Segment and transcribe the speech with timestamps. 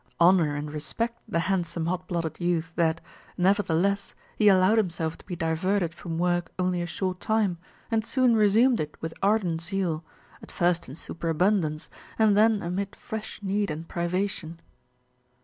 [0.19, 3.01] Honour and respect the handsome, hot blooded youth that,
[3.37, 7.59] nevertheless, he allowed himself to be diverted from work only a short time
[7.91, 10.03] and soon resumed it with ardent zeal,
[10.41, 11.87] at first in superabundance,
[12.17, 14.59] and then amid fresh need and privation."